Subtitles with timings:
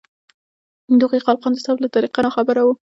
[0.99, 2.73] د هغو خالقان د ثبت له طریقو ناخبره وو.